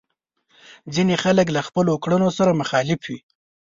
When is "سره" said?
2.37-2.57